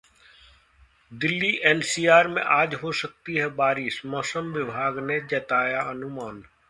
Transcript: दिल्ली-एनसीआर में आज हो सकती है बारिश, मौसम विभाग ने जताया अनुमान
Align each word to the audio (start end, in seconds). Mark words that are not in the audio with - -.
दिल्ली-एनसीआर 1.11 2.27
में 2.27 2.41
आज 2.43 2.73
हो 2.73 2.91
सकती 2.91 3.35
है 3.35 3.47
बारिश, 3.55 4.01
मौसम 4.05 4.51
विभाग 4.53 4.99
ने 5.05 5.19
जताया 5.29 5.81
अनुमान 5.81 6.43